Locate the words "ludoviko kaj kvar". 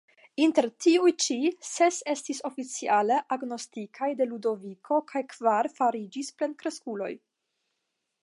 4.33-5.71